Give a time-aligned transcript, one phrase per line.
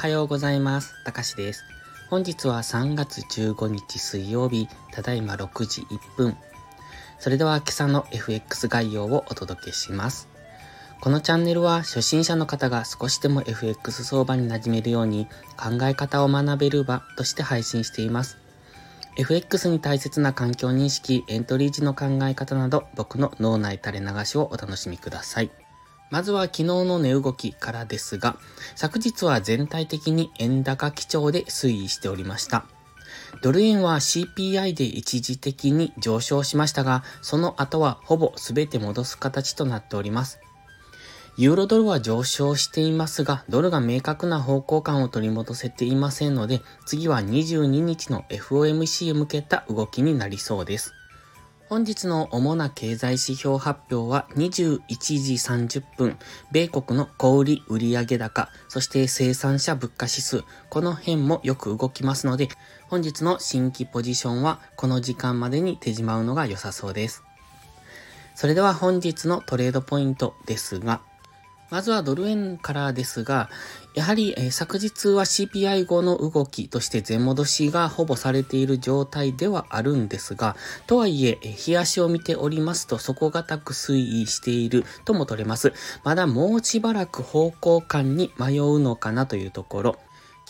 [0.00, 0.94] はようございます。
[1.04, 1.62] たかしです。
[2.08, 6.38] 本日は3月15日水曜日、ただいま6時1分。
[7.18, 10.26] それでは今朝の FX 概要をお届けします。
[11.02, 15.26] このチャンネルは初心者の方が少しでも FX 相場に馴染めるように
[15.58, 18.38] 考え方を学べる場として配信しています。
[19.16, 25.50] FX に大切な環境認識、エントリー時の考え方など僕の脳内垂れ流しをお楽しみください。
[26.10, 28.36] まずは昨日の値動きからですが、
[28.74, 32.66] 昨日は全体的に円高基調で推移しておりました。
[33.42, 40.40] ドル円は CPI で一時的に上昇しましたが、その後はほぼ全て戻す形となっております。
[41.36, 50.92] ユーロドルは上昇していますが、ドルが明確な方向感を取り戻せていませんので、次は22日の FOMC へ向けた動きになりそうです。
[51.70, 56.18] 本日の主な経済指標発表は21時30分、
[56.50, 62.48] 米国の小売売上高、そして生産者物価指数、この辺もよく動きますので、
[62.88, 67.22] 本日の新規ポジションはこの時間までに手じまうのが良さそうです。
[68.34, 71.02] それでは本日のトレードポイントですが、
[71.70, 73.48] まずはドル円からですが、
[73.94, 85.72] やはり、えー、昨日は CPI 後の動きとして全戻しがほぼされている状態ではあるんですが、とはいえ、えー、日足を見ておりますと底堅く推移しているとも取れます。
[86.04, 89.98] まだもうしばらく方向感に迷うのかなというところ。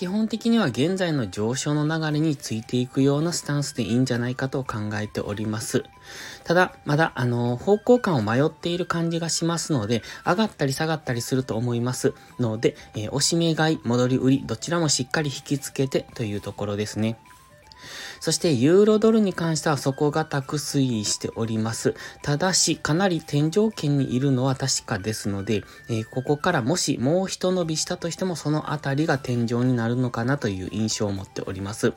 [0.00, 5.84] 基本的には現在の上昇の流れについていくようなスタンスでいいんじゃないかと考えております。
[6.42, 17.18] ただ、まだ、あの、方向感を迷っている感じがしますので、上がったり下がったりすると思いますので、えー、押し目買い、戻り売り、どちらもしっかり引き付けてというところですね。
[18.20, 21.94] そしてユーロドルに関しては底堅く推移しております。
[22.22, 31.92] ただし、かなり天井圏にいるのは確かですので、えー、ここからもしもう一伸びしたとしてもそのあたりが天井になるのかなという印象を持っております。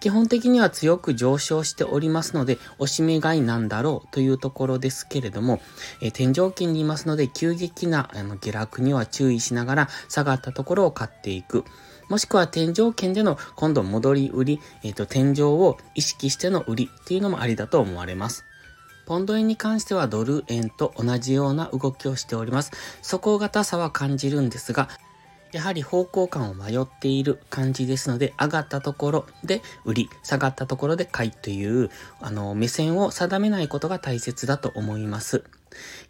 [0.00, 5.60] 基本的には強く上昇しておりますので、押し目買いなんだろうというところですけれども、
[6.00, 11.64] えー、天井圏にいますので、急激なあの下落には注意しながら、下がったところを買っていく。
[12.08, 18.44] もしくは天井圏での今度戻り売り、えっ、ー、と、天井を意識しての売りっていうのもありだと思われます。
[19.08, 22.72] ポンド円に関してはドル円と同じような動きをしております。
[23.02, 24.88] 底堅さは感じるんですが、
[25.52, 35.44] やはり方向感を迷っている感じですので、上がったところで売り、下がったところで買いという、あの、目線を定めないことが大切だと思います。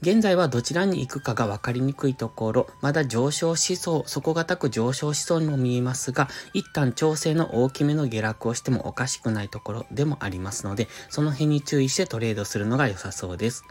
[0.00, 13.64] 現在はどちらに行くかが分かりにくいところ、まだ上昇しそう、底堅く上昇しそうにも見えますが、一旦調整の大きめの下落をしてもおかしくないところでもありますので、その辺に注意してトレードするのが良さそうです。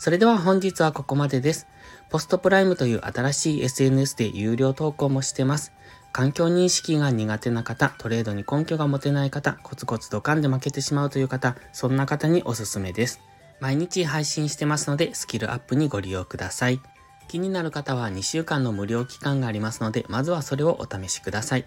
[0.00, 1.66] それでは本日はここまでです。
[2.08, 5.74] ポストプライムという新しい SNS で有料投稿もしてます。
[6.10, 13.20] 環境認識が苦手な方、トレードに根拠が持てない方、コツコツドカンで負けてしまうという方、そんな方におすすめです。
[13.60, 16.80] 毎日配信してますので、スキルアップにご利用ください。
[17.28, 21.66] 気になる方は2週間の無料期間がありますので、まずはそれをお試しください。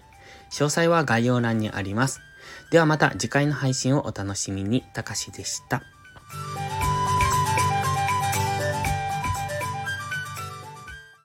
[0.50, 2.20] 詳細は概要欄にあります。
[2.72, 4.82] ではまた次回の配信をお楽しみに。
[4.92, 5.84] たかしでした。